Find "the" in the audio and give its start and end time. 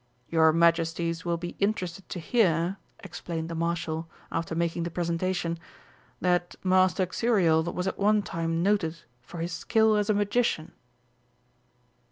3.49-3.53, 4.81-4.89